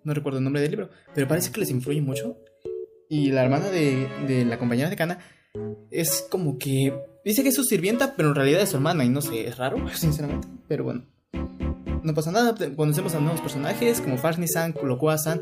no 0.05 0.15
recuerdo 0.15 0.38
el 0.38 0.44
nombre 0.44 0.62
del 0.62 0.70
libro, 0.70 0.91
pero 1.17 1.26
parece 1.26 1.50
que 1.50 1.58
les 1.58 1.70
influye 1.70 2.00
mucho 2.00 2.38
y 3.12 3.31
la 3.31 3.43
hermana 3.43 3.69
de, 3.69 4.09
de 4.26 4.47
la 4.47 4.59
compañera 4.59 4.88
de 4.88 4.97
Kana 4.97 5.19
es 5.91 6.26
como 6.31 6.56
que 6.56 6.94
dice 7.26 7.43
que 7.43 7.50
es 7.50 7.55
su 7.55 7.62
sirvienta, 7.62 8.14
pero 8.17 8.31
en 8.31 8.35
realidad 8.35 8.62
es 8.62 8.70
su 8.70 8.76
hermana 8.76 9.05
y 9.05 9.11
no 9.11 9.20
sé, 9.20 9.47
es 9.47 9.59
raro, 9.59 9.87
sinceramente. 9.94 10.49
Pero 10.67 10.85
bueno, 10.85 11.05
no 12.03 12.14
pasa 12.14 12.32
nada. 12.32 12.55
Conocemos 12.75 13.14
a 13.14 13.20
nuevos 13.20 13.43
personajes 13.43 14.00
como 14.00 14.17
Farni-san, 14.17 14.75
san 15.19 15.41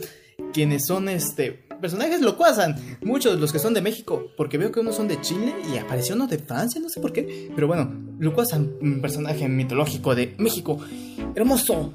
quienes 0.52 0.84
son 0.84 1.08
este 1.08 1.68
personajes 1.80 2.22
locuazan. 2.22 2.74
Muchos 3.02 3.38
los 3.38 3.52
que 3.52 3.60
son 3.60 3.72
de 3.72 3.82
México, 3.82 4.32
porque 4.36 4.58
veo 4.58 4.72
que 4.72 4.80
unos 4.80 4.96
son 4.96 5.06
de 5.06 5.20
Chile 5.20 5.54
y 5.72 5.78
apareció 5.78 6.16
uno 6.16 6.26
de 6.26 6.38
Francia, 6.38 6.80
no 6.80 6.88
sé 6.88 7.00
por 7.00 7.12
qué. 7.12 7.52
Pero 7.54 7.68
bueno, 7.68 7.88
Locuazan, 8.18 8.78
un 8.82 9.00
personaje 9.00 9.48
mitológico 9.48 10.16
de 10.16 10.34
México, 10.38 10.80
hermoso. 11.36 11.94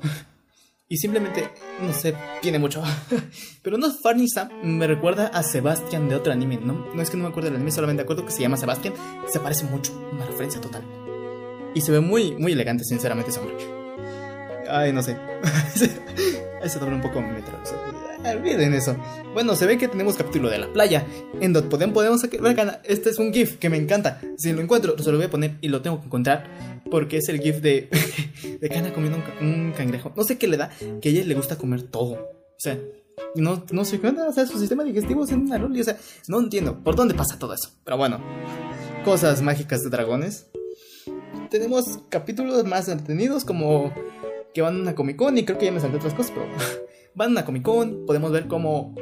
Y 0.87 0.97
simplemente, 0.97 1.49
no 1.81 1.91
sé, 1.93 2.15
tiene 2.41 2.59
mucho. 2.59 2.83
Pero 3.63 3.77
no 3.77 3.91
Farney 3.91 4.27
Sam 4.27 4.49
me 4.61 4.85
recuerda 4.85 5.27
a 5.27 5.41
Sebastian 5.41 6.07
de 6.07 6.15
otro 6.15 6.31
anime. 6.31 6.57
No, 6.57 6.93
no 6.93 7.01
es 7.01 7.09
que 7.09 7.17
no 7.17 7.23
me 7.23 7.29
acuerdo 7.29 7.49
del 7.49 7.55
anime, 7.55 7.71
solamente 7.71 8.03
acuerdo 8.03 8.23
que 8.23 8.31
se 8.31 8.41
llama 8.41 8.57
Sebastian. 8.57 8.93
Se 9.27 9.39
parece 9.39 9.65
mucho, 9.65 9.93
una 10.11 10.25
referencia 10.25 10.61
total. 10.61 10.83
Y 11.73 11.81
se 11.81 11.91
ve 11.91 12.01
muy, 12.01 12.35
muy 12.35 12.51
elegante, 12.51 12.83
sinceramente, 12.83 13.31
ese 13.31 13.39
hombre. 13.39 13.55
Ay, 14.69 14.93
no 14.93 15.01
sé. 15.01 15.17
Ahí 16.61 16.69
se 16.69 16.79
dobla 16.79 16.95
un 16.95 17.01
poco 17.01 17.19
metro. 17.19 17.57
Olviden 18.31 18.73
eso. 18.73 18.95
Bueno, 19.33 19.55
se 19.55 19.65
ve 19.65 19.77
que 19.77 19.87
tenemos 19.87 20.15
capítulo 20.15 20.49
de 20.49 20.57
la 20.57 20.71
playa. 20.71 21.05
En 21.41 21.53
donde 21.53 21.69
podemos, 21.69 21.93
podemos 21.93 22.23
este 22.83 23.09
es 23.09 23.19
un 23.19 23.33
GIF 23.33 23.57
que 23.57 23.69
me 23.69 23.77
encanta. 23.77 24.21
Si 24.37 24.51
lo 24.51 24.61
encuentro, 24.61 24.97
se 24.97 25.11
lo 25.11 25.17
voy 25.17 25.27
a 25.27 25.29
poner 25.29 25.57
y 25.61 25.67
lo 25.67 25.81
tengo 25.81 25.99
que 25.99 26.07
encontrar. 26.07 26.81
Porque 26.89 27.17
es 27.17 27.29
el 27.29 27.39
GIF 27.39 27.61
de, 27.61 27.89
de 28.61 28.69
Kana 28.69 28.93
comiendo 28.93 29.19
un, 29.41 29.73
cangrejo. 29.73 30.11
No 30.15 30.23
sé 30.23 30.37
qué 30.37 30.47
le 30.47 30.57
da, 30.57 30.71
que 31.01 31.09
a 31.09 31.11
ella 31.11 31.23
le 31.23 31.35
gusta 31.35 31.57
comer 31.57 31.83
todo. 31.83 32.13
O 32.13 32.59
sea, 32.59 32.79
no, 33.35 33.63
no 33.71 33.85
sé 33.85 33.99
qué 33.99 34.07
onda. 34.07 34.27
O 34.27 34.33
sea, 34.33 34.45
su 34.45 34.57
sistema 34.59 34.83
digestivo 34.83 35.23
es 35.23 35.31
una 35.31 35.57
loli. 35.57 35.81
O 35.81 35.83
sea, 35.83 35.97
no 36.27 36.39
entiendo 36.39 36.83
por 36.83 36.95
dónde 36.95 37.13
pasa 37.13 37.37
todo 37.37 37.53
eso. 37.53 37.69
Pero 37.83 37.97
bueno, 37.97 38.19
cosas 39.03 39.41
mágicas 39.41 39.83
de 39.83 39.89
dragones. 39.89 40.47
Tenemos 41.49 41.99
capítulos 42.09 42.65
más 42.65 42.87
entretenidos 42.87 43.45
como 43.45 43.93
que 44.55 44.61
van 44.61 44.77
a 44.77 44.79
una 44.79 44.95
Comic 44.95 45.17
Con 45.17 45.37
y 45.37 45.43
creo 45.43 45.59
que 45.59 45.65
ya 45.65 45.71
me 45.71 45.81
salté 45.81 45.97
otras 45.97 46.13
cosas, 46.13 46.31
pero 46.33 46.47
van 47.15 47.37
a 47.37 47.45
Comic 47.45 47.63
Con, 47.63 48.05
podemos 48.05 48.31
ver 48.31 48.47
cómo, 48.47 48.93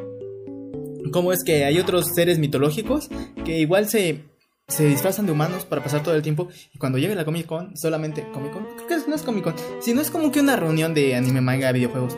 cómo 1.11 1.33
es 1.33 1.43
que 1.43 1.65
hay 1.65 1.79
otros 1.79 2.05
seres 2.13 2.39
mitológicos 2.39 3.09
que 3.43 3.59
igual 3.59 3.89
se, 3.89 4.23
se 4.67 4.85
disfrazan 4.85 5.25
de 5.25 5.31
humanos 5.31 5.65
para 5.65 5.83
pasar 5.83 6.03
todo 6.03 6.15
el 6.15 6.21
tiempo 6.21 6.47
y 6.73 6.77
cuando 6.77 6.97
llega 6.97 7.15
la 7.15 7.25
Comic 7.25 7.45
Con, 7.45 7.75
solamente 7.75 8.25
Comic 8.31 8.53
Con, 8.53 8.65
creo 8.87 8.87
que 8.87 9.09
no 9.09 9.15
es 9.15 9.23
Comic 9.23 9.43
Con, 9.43 9.55
sino 9.79 10.01
es 10.01 10.11
como 10.11 10.31
que 10.31 10.39
una 10.39 10.55
reunión 10.55 10.93
de 10.93 11.15
anime, 11.15 11.41
manga, 11.41 11.71
videojuegos. 11.71 12.17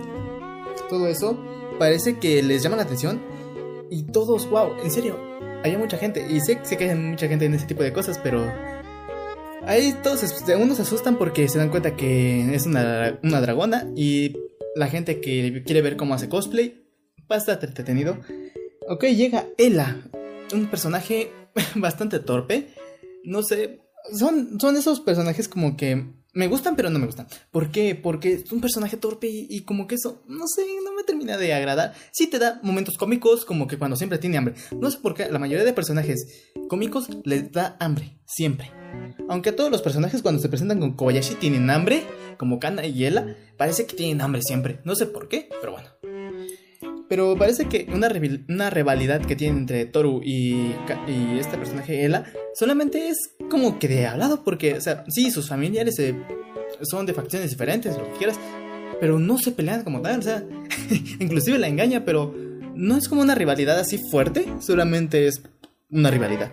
Todo 0.90 1.08
eso 1.08 1.40
parece 1.80 2.20
que 2.20 2.44
les 2.44 2.62
llama 2.62 2.75
la 2.78 2.84
atención 2.84 3.22
y 3.90 4.04
todos, 4.04 4.50
wow, 4.50 4.74
en 4.84 4.92
serio, 4.92 5.18
hay 5.64 5.75
mucha 5.78 5.98
gente 5.98 6.25
y 6.30 6.40
sé, 6.42 6.60
sé 6.64 6.78
que 6.78 6.90
hay 6.90 6.96
mucha 6.96 7.28
gente 7.28 7.46
en 7.46 7.54
ese 7.54 7.66
tipo 7.66 7.84
de 7.84 7.92
cosas, 7.92 8.20
pero 8.22 8.46
ahí 9.66 9.96
todos 10.04 10.24
unos 10.60 10.78
se 10.78 10.84
asustan 10.84 11.18
porque 11.18 11.48
se 11.48 11.58
dan 11.58 11.70
cuenta 11.70 11.96
que 11.96 12.54
es 12.54 12.66
una, 12.66 13.20
una 13.24 13.42
dragona 13.42 13.88
y 13.96 14.36
la 14.75 14.88
gente 14.88 15.22
que 15.22 15.63
quiere 15.65 15.82
ver 15.82 15.98
cómo 15.98 16.13
hace 16.13 16.29
cosplay 16.29 16.86
va 17.32 17.36
a 17.36 17.39
estar 17.39 17.63
entretenido. 17.63 18.20
Ok, 18.88 19.05
llega 19.05 19.48
Ella, 19.58 19.98
un 20.53 20.67
personaje 20.67 21.32
bastante 21.75 22.20
torpe. 22.20 22.70
No 23.24 23.41
sé, 23.41 23.82
son, 24.13 24.60
son 24.60 24.77
esos 24.77 25.00
personajes 25.00 25.48
como 25.48 25.75
que 25.75 26.13
me 26.36 26.48
gustan, 26.48 26.75
pero 26.75 26.89
no 26.89 27.00
me 27.00 27.05
gustan. 27.05 27.27
¿Por 27.50 27.72
qué? 27.72 27.96
Porque 27.96 28.34
es 28.34 28.51
un 28.51 28.60
personaje 28.60 28.98
torpe 28.98 29.27
y, 29.32 29.63
como 29.63 29.88
que 29.88 29.96
eso, 29.96 30.22
no 30.27 30.48
sé, 30.48 30.65
no 30.84 30.94
me 30.94 31.03
termina 31.03 31.38
de 31.38 31.53
agradar. 31.53 31.94
Sí 32.12 32.27
te 32.27 32.39
da 32.39 32.60
momentos 32.62 32.98
cómicos, 32.98 33.46
como 33.46 33.67
que 33.67 33.77
cuando 33.77 33.96
siempre 33.96 34.20
tiene 34.20 34.38
hambre. 34.38 34.55
No 34.77 34.91
sé 34.91 35.00
por 35.00 35.15
qué, 35.15 35.32
la 35.32 35.39
mayoría 35.39 35.63
de 35.63 35.72
personajes 35.72 36.51
cómicos 36.67 37.08
les 37.24 37.53
da 37.53 37.77
hambre, 37.79 38.20
siempre. 38.25 38.70
Aunque 39.29 39.53
todos 39.53 39.72
los 39.72 39.82
personajes 39.82 40.22
cuando 40.22 40.41
se 40.41 40.50
presentan 40.50 40.82
con 40.82 40.98
Kobayashi 40.98 41.36
tienen 41.36 41.70
hambre, 41.70 42.03
como 42.38 42.60
Kana 42.60 42.86
y 42.86 43.06
Ella, 43.06 43.36
parece 43.58 43.86
que 43.86 43.96
tienen 43.96 44.22
hambre 44.22 44.42
siempre. 44.44 44.80
No 44.84 44.96
sé 44.96 45.06
por 45.06 45.27
qué, 45.27 45.50
pero 45.62 45.74
bueno. 45.74 45.89
Pero 47.08 47.38
parece 47.38 47.65
que 47.65 47.88
una, 47.94 48.10
una 48.50 48.70
rivalidad 48.70 49.22
que 49.22 49.36
tiene 49.36 49.60
entre 49.60 49.86
Toru 49.86 50.22
y, 50.24 50.74
y 51.08 51.39
este 51.39 51.58
personaje 51.58 52.06
Ella 52.06 52.25
solamente 52.56 53.10
es 53.10 53.18
como 53.50 53.77
que 53.77 53.88
de 53.88 54.08
hablado, 54.08 54.44
porque, 54.44 54.74
o 54.74 54.82
sea, 54.82 55.06
sí, 55.10 55.30
sus 55.30 55.48
familiares 55.48 56.00
eh, 56.00 56.15
son 56.82 57.06
de 57.06 57.13
facciones 57.13 57.51
diferentes, 57.51 57.96
lo 57.96 58.06
que 58.12 58.18
quieras, 58.18 58.39
pero 59.00 59.20
no 59.20 59.38
se 59.38 59.51
pelean 59.51 59.84
como 59.84 60.01
tal, 60.01 60.20
o 60.20 60.24
sea, 60.24 60.44
inclusive 61.20 61.60
la 61.60 61.68
engaña, 61.68 62.06
pero 62.06 62.34
no 62.75 62.98
es 62.98 63.08
como 63.08 63.22
una 63.22 63.36
rivalidad 63.36 63.80
así 63.80 64.00
fuerte, 64.10 64.46
solamente 64.60 65.27
es 65.27 65.44
una 65.89 66.10
rivalidad. 66.10 66.51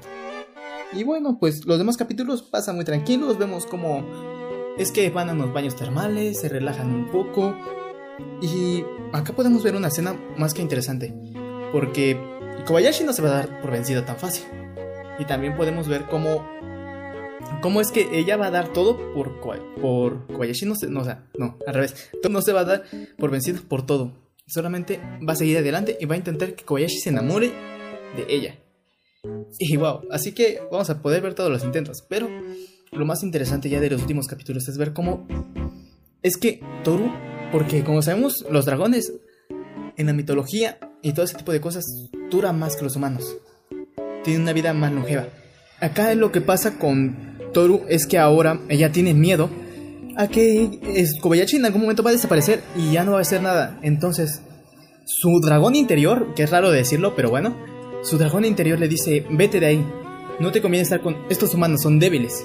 Y 0.92 1.04
bueno, 1.04 1.38
pues 1.40 1.64
los 1.64 1.78
demás 1.78 1.96
capítulos 1.96 2.42
pasan 2.42 2.76
muy 2.76 2.84
tranquilos, 2.84 3.38
vemos 3.38 3.64
como 3.64 4.04
es 4.78 4.92
que 4.92 5.10
van 5.10 5.30
a 5.30 5.32
unos 5.32 5.52
baños 5.52 5.76
termales, 5.76 6.40
se 6.40 6.48
relajan 6.48 6.94
un 6.94 7.10
poco, 7.10 7.54
y 8.40 8.84
acá 9.12 9.32
podemos 9.32 9.62
ver 9.62 9.76
una 9.76 9.88
escena 9.88 10.14
más 10.36 10.54
que 10.54 10.62
interesante, 10.62 11.14
porque 11.72 12.18
Kobayashi 12.66 13.04
no 13.04 13.12
se 13.12 13.22
va 13.22 13.28
a 13.28 13.34
dar 13.34 13.60
por 13.60 13.70
vencida 13.70 14.04
tan 14.04 14.16
fácil. 14.16 14.44
Y 15.18 15.24
también 15.26 15.56
podemos 15.56 15.88
ver 15.88 16.06
cómo, 16.08 16.46
cómo 17.60 17.80
es 17.80 17.90
que 17.92 18.08
ella 18.18 18.36
va 18.36 18.46
a 18.46 18.50
dar 18.50 18.72
todo 18.72 19.12
por, 19.14 19.40
por 19.80 20.26
Kobayashi. 20.26 20.66
No, 20.66 20.74
se, 20.74 20.88
no, 20.88 21.02
o 21.02 21.04
no, 21.38 21.58
al 21.66 21.74
revés. 21.74 22.10
No 22.28 22.42
se 22.42 22.52
va 22.52 22.60
a 22.60 22.64
dar 22.64 22.84
por 23.18 23.30
vencida 23.30 23.60
por 23.68 23.84
todo. 23.84 24.12
Solamente 24.46 25.00
va 25.26 25.34
a 25.34 25.36
seguir 25.36 25.58
adelante 25.58 25.96
y 26.00 26.06
va 26.06 26.14
a 26.14 26.18
intentar 26.18 26.54
que 26.54 26.64
Kobayashi 26.64 26.98
se 26.98 27.10
enamore 27.10 27.52
de 28.16 28.26
ella. 28.28 28.58
Y 29.58 29.76
wow, 29.76 30.02
así 30.10 30.32
que 30.32 30.60
vamos 30.70 30.90
a 30.90 31.00
poder 31.00 31.22
ver 31.22 31.34
todos 31.34 31.50
los 31.50 31.62
intentos. 31.62 32.02
Pero 32.08 32.28
lo 32.92 33.06
más 33.06 33.22
interesante 33.22 33.68
ya 33.68 33.80
de 33.80 33.90
los 33.90 34.02
últimos 34.02 34.26
capítulos 34.26 34.68
es 34.68 34.76
ver 34.76 34.92
cómo 34.92 35.26
es 36.22 36.36
que 36.36 36.60
Toru 36.84 37.10
porque 37.50 37.84
como 37.84 38.00
sabemos, 38.02 38.44
los 38.50 38.64
dragones 38.64 39.12
en 39.96 40.06
la 40.06 40.12
mitología 40.12 40.78
y 41.02 41.12
todo 41.12 41.24
ese 41.24 41.36
tipo 41.36 41.52
de 41.52 41.60
cosas 41.60 41.84
duran 42.30 42.58
más 42.58 42.76
que 42.76 42.84
los 42.84 42.96
humanos. 42.96 43.36
Tienen 44.24 44.42
una 44.42 44.54
vida 44.54 44.72
más 44.72 44.90
longeva. 44.92 45.26
Acá 45.80 46.14
lo 46.14 46.32
que 46.32 46.40
pasa 46.40 46.78
con 46.78 47.38
Toru 47.52 47.82
es 47.88 48.06
que 48.06 48.18
ahora 48.18 48.60
ella 48.68 48.90
tiene 48.90 49.12
miedo 49.12 49.50
a 50.16 50.28
que 50.28 50.80
Kobayashi 51.20 51.56
en 51.56 51.66
algún 51.66 51.82
momento 51.82 52.02
va 52.02 52.10
a 52.10 52.14
desaparecer 52.14 52.62
y 52.76 52.92
ya 52.92 53.04
no 53.04 53.12
va 53.12 53.18
a 53.18 53.22
hacer 53.22 53.42
nada. 53.42 53.78
Entonces, 53.82 54.40
su 55.04 55.40
dragón 55.40 55.74
interior, 55.74 56.32
que 56.34 56.44
es 56.44 56.50
raro 56.50 56.70
decirlo, 56.70 57.14
pero 57.14 57.28
bueno, 57.28 57.54
su 58.02 58.16
dragón 58.16 58.46
interior 58.46 58.78
le 58.78 58.88
dice, 58.88 59.26
vete 59.30 59.60
de 59.60 59.66
ahí. 59.66 59.86
No 60.40 60.52
te 60.52 60.62
conviene 60.62 60.84
estar 60.84 61.02
con 61.02 61.16
estos 61.28 61.52
humanos, 61.52 61.82
son 61.82 61.98
débiles. 61.98 62.44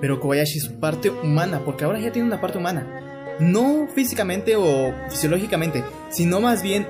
Pero 0.00 0.20
Kobayashi 0.20 0.60
su 0.60 0.78
parte 0.78 1.10
humana, 1.10 1.62
porque 1.64 1.84
ahora 1.84 1.98
ya 1.98 2.12
tiene 2.12 2.28
una 2.28 2.40
parte 2.40 2.58
humana 2.58 3.04
no 3.40 3.88
físicamente 3.94 4.56
o 4.56 4.94
fisiológicamente, 5.08 5.82
sino 6.10 6.40
más 6.40 6.62
bien 6.62 6.86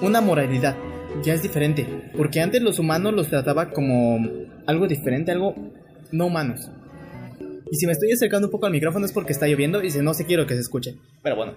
una 0.00 0.20
moralidad. 0.20 0.76
Ya 1.24 1.34
es 1.34 1.42
diferente, 1.42 1.86
porque 2.16 2.40
antes 2.40 2.62
los 2.62 2.78
humanos 2.78 3.12
los 3.14 3.28
trataba 3.28 3.70
como 3.70 4.20
algo 4.66 4.86
diferente, 4.86 5.32
algo 5.32 5.54
no 6.12 6.26
humanos. 6.26 6.70
Y 7.70 7.76
si 7.76 7.86
me 7.86 7.92
estoy 7.92 8.12
acercando 8.12 8.48
un 8.48 8.52
poco 8.52 8.66
al 8.66 8.72
micrófono 8.72 9.06
es 9.06 9.12
porque 9.12 9.32
está 9.32 9.46
lloviendo 9.46 9.82
y 9.82 9.90
si 9.90 10.00
no 10.00 10.14
se 10.14 10.24
quiero 10.24 10.46
que 10.46 10.54
se 10.54 10.60
escuche. 10.60 10.96
Pero 11.22 11.36
bueno. 11.36 11.56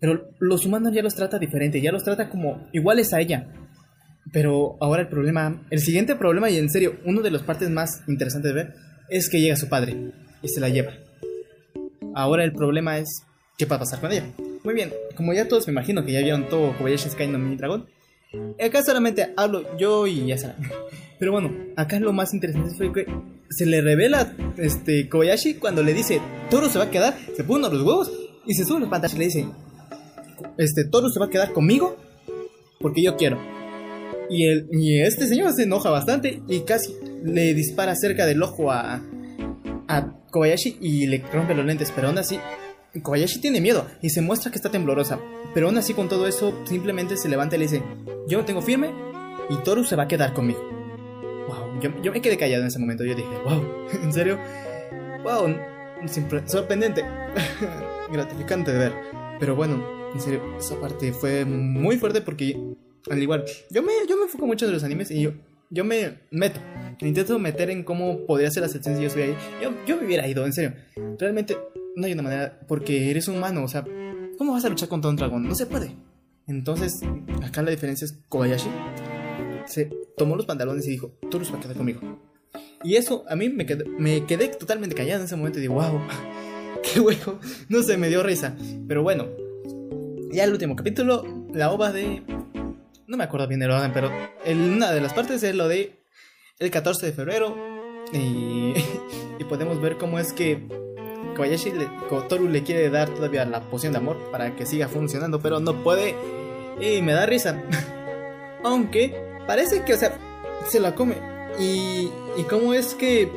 Pero 0.00 0.28
los 0.38 0.66
humanos 0.66 0.92
ya 0.92 1.02
los 1.02 1.14
trata 1.14 1.38
diferente, 1.38 1.80
ya 1.80 1.92
los 1.92 2.04
trata 2.04 2.28
como 2.28 2.68
iguales 2.72 3.12
a 3.12 3.20
ella. 3.20 3.48
Pero 4.32 4.76
ahora 4.80 5.02
el 5.02 5.08
problema, 5.08 5.62
el 5.70 5.80
siguiente 5.80 6.14
problema 6.16 6.50
y 6.50 6.58
en 6.58 6.70
serio, 6.70 6.96
uno 7.04 7.22
de 7.22 7.30
las 7.30 7.42
partes 7.42 7.70
más 7.70 8.02
interesantes 8.06 8.54
de 8.54 8.62
ver 8.62 8.74
es 9.08 9.28
que 9.28 9.40
llega 9.40 9.56
su 9.56 9.68
padre 9.68 9.96
y 10.42 10.48
se 10.48 10.60
la 10.60 10.68
lleva. 10.68 10.92
Ahora 12.14 12.44
el 12.44 12.52
problema 12.52 12.98
es 12.98 13.22
qué 13.58 13.66
va 13.66 13.76
a 13.76 13.80
pasar 13.80 14.00
con 14.00 14.12
ella. 14.12 14.26
Muy 14.62 14.74
bien, 14.74 14.92
como 15.16 15.32
ya 15.32 15.48
todos 15.48 15.66
me 15.66 15.72
imagino 15.72 16.04
que 16.04 16.12
ya 16.12 16.20
vieron 16.20 16.48
todo 16.48 16.76
Kobayashi 16.78 17.10
Sky 17.10 17.26
no 17.26 17.38
Mini 17.38 17.56
Dragon, 17.56 17.86
acá 18.64 18.82
solamente 18.82 19.32
hablo 19.36 19.76
yo 19.76 20.06
y 20.06 20.26
ya 20.26 20.38
será. 20.38 20.56
Pero 21.18 21.32
bueno, 21.32 21.52
acá 21.76 22.00
lo 22.00 22.12
más 22.12 22.34
interesante 22.34 22.74
fue 22.74 22.92
que 22.92 23.06
se 23.50 23.66
le 23.66 23.80
revela 23.80 24.32
este 24.56 25.08
Kobayashi 25.08 25.54
cuando 25.54 25.82
le 25.82 25.94
dice 25.94 26.20
Toro 26.50 26.68
se 26.68 26.78
va 26.78 26.84
a 26.84 26.90
quedar, 26.90 27.14
se 27.36 27.44
pone 27.44 27.68
los 27.68 27.82
huevos 27.82 28.12
y 28.46 28.54
se 28.54 28.64
sube 28.64 28.80
los 28.80 28.88
pantalones 28.88 29.16
y 29.16 29.18
le 29.18 29.24
dice 29.26 29.46
este 30.58 30.84
Toro 30.84 31.08
se 31.08 31.20
va 31.20 31.26
a 31.26 31.30
quedar 31.30 31.52
conmigo 31.52 31.96
porque 32.80 33.02
yo 33.02 33.16
quiero. 33.16 33.53
Y, 34.30 34.46
el, 34.46 34.68
y 34.72 35.00
este 35.00 35.26
señor 35.26 35.52
se 35.52 35.64
enoja 35.64 35.90
bastante 35.90 36.42
y 36.48 36.60
casi 36.60 36.94
le 37.22 37.54
dispara 37.54 37.94
cerca 37.94 38.26
del 38.26 38.42
ojo 38.42 38.70
a, 38.70 39.02
a 39.88 40.12
Kobayashi 40.30 40.78
y 40.80 41.06
le 41.06 41.18
rompe 41.32 41.54
los 41.54 41.64
lentes, 41.64 41.92
pero 41.94 42.08
aún 42.08 42.18
así 42.18 42.38
Kobayashi 43.02 43.40
tiene 43.40 43.60
miedo 43.60 43.86
y 44.02 44.10
se 44.10 44.22
muestra 44.22 44.50
que 44.50 44.56
está 44.56 44.70
temblorosa, 44.70 45.18
pero 45.52 45.66
aún 45.66 45.78
así 45.78 45.94
con 45.94 46.08
todo 46.08 46.26
eso 46.26 46.54
simplemente 46.64 47.16
se 47.16 47.28
levanta 47.28 47.56
y 47.56 47.58
le 47.60 47.64
dice, 47.66 47.82
yo 48.28 48.38
me 48.38 48.44
tengo 48.44 48.62
firme 48.62 48.92
y 49.50 49.56
Toru 49.62 49.84
se 49.84 49.96
va 49.96 50.04
a 50.04 50.08
quedar 50.08 50.32
conmigo. 50.32 50.60
Wow, 51.48 51.80
yo, 52.02 52.12
me 52.12 52.20
quedé 52.20 52.36
callado 52.36 52.62
en 52.62 52.68
ese 52.68 52.78
momento, 52.78 53.04
yo 53.04 53.14
dije, 53.14 53.28
wow, 53.44 53.62
¿en 54.02 54.12
serio? 54.12 54.38
Wow, 55.24 55.54
sorprendente, 56.46 57.04
gratificante 58.12 58.72
de 58.72 58.78
ver, 58.78 58.92
pero 59.40 59.56
bueno, 59.56 59.84
en 60.14 60.20
serio, 60.20 60.40
esa 60.58 60.80
parte 60.80 61.12
fue 61.12 61.44
muy 61.44 61.98
fuerte 61.98 62.20
porque 62.20 62.56
al 63.10 63.22
igual, 63.22 63.44
yo 63.70 63.82
me, 63.82 63.92
yo 64.08 64.16
me 64.16 64.24
enfoco 64.24 64.46
mucho 64.46 64.66
en 64.66 64.72
los 64.72 64.84
animes 64.84 65.10
y 65.10 65.22
yo 65.22 65.32
yo 65.70 65.84
me 65.84 66.20
meto. 66.30 66.60
Intento 67.00 67.38
meter 67.38 67.68
en 67.70 67.82
cómo 67.82 68.26
podría 68.26 68.50
ser 68.50 68.62
la 68.62 68.68
sección 68.68 68.94
si 68.94 69.02
yo 69.02 69.08
estuviera 69.08 69.32
ahí. 69.32 69.38
Yo, 69.60 69.72
yo 69.86 69.96
me 69.96 70.06
hubiera 70.06 70.28
ido, 70.28 70.46
en 70.46 70.52
serio. 70.52 70.74
Realmente 71.18 71.56
no 71.96 72.06
hay 72.06 72.12
una 72.12 72.22
manera, 72.22 72.60
porque 72.68 73.10
eres 73.10 73.26
humano, 73.26 73.64
o 73.64 73.68
sea, 73.68 73.84
¿cómo 74.38 74.52
vas 74.52 74.64
a 74.64 74.68
luchar 74.68 74.88
contra 74.88 75.10
un 75.10 75.16
dragón? 75.16 75.42
No 75.42 75.54
se 75.54 75.66
puede. 75.66 75.96
Entonces, 76.46 77.00
acá 77.42 77.62
la 77.62 77.72
diferencia 77.72 78.04
es 78.04 78.18
Kobayashi 78.28 78.68
se 79.66 79.90
tomó 80.16 80.36
los 80.36 80.46
pantalones 80.46 80.86
y 80.86 80.90
dijo, 80.90 81.16
tú 81.30 81.38
los 81.38 81.50
vas 81.50 81.58
a 81.58 81.62
quedar 81.62 81.76
conmigo. 81.76 82.00
Y 82.82 82.96
eso 82.96 83.24
a 83.28 83.34
mí 83.34 83.48
me 83.48 83.66
quedé, 83.66 83.84
me 83.86 84.26
quedé 84.26 84.48
totalmente 84.48 84.94
callado 84.94 85.20
en 85.20 85.24
ese 85.24 85.36
momento 85.36 85.58
y 85.58 85.62
digo, 85.62 85.74
wow, 85.74 86.00
qué 86.82 87.00
huevo. 87.00 87.38
No 87.68 87.82
sé, 87.82 87.96
me 87.96 88.08
dio 88.08 88.22
risa. 88.22 88.56
Pero 88.86 89.02
bueno, 89.02 89.28
ya 90.32 90.44
el 90.44 90.52
último 90.52 90.76
capítulo, 90.76 91.46
la 91.52 91.72
ova 91.72 91.92
de 91.92 92.22
no 93.06 93.16
me 93.16 93.24
acuerdo 93.24 93.46
bien 93.48 93.62
el 93.62 93.70
orden, 93.70 93.92
pero 93.92 94.10
una 94.46 94.92
de 94.92 95.00
las 95.00 95.12
partes 95.12 95.42
es 95.42 95.54
lo 95.54 95.68
de 95.68 96.04
el 96.58 96.70
14 96.70 97.06
de 97.06 97.12
febrero. 97.12 97.56
Y, 98.12 98.74
y 99.38 99.44
podemos 99.44 99.80
ver 99.80 99.96
cómo 99.96 100.18
es 100.18 100.32
que 100.32 100.66
Kobayashi, 101.34 101.72
le, 101.72 101.88
Toru 102.28 102.48
le 102.48 102.62
quiere 102.62 102.88
dar 102.90 103.08
todavía 103.10 103.44
la 103.44 103.60
poción 103.68 103.92
de 103.92 103.98
amor 103.98 104.30
para 104.30 104.54
que 104.54 104.66
siga 104.66 104.88
funcionando, 104.88 105.40
pero 105.40 105.60
no 105.60 105.82
puede. 105.82 106.14
Y 106.80 107.02
me 107.02 107.12
da 107.12 107.26
risa. 107.26 107.62
Aunque 108.64 109.14
parece 109.46 109.82
que, 109.82 109.94
o 109.94 109.98
sea, 109.98 110.16
se 110.68 110.80
la 110.80 110.94
come. 110.94 111.16
Y, 111.58 112.10
y 112.36 112.42
cómo 112.48 112.74
es 112.74 112.94
que 112.94 113.30